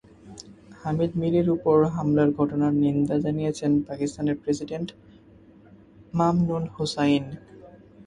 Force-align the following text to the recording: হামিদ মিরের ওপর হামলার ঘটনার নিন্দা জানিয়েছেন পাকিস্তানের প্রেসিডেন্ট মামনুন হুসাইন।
হামিদ 0.81 1.11
মিরের 1.19 1.47
ওপর 1.55 1.77
হামলার 1.95 2.29
ঘটনার 2.37 2.73
নিন্দা 2.83 3.15
জানিয়েছেন 3.25 3.71
পাকিস্তানের 3.87 4.37
প্রেসিডেন্ট 4.43 4.89
মামনুন 6.13 6.63
হুসাইন। 6.75 7.25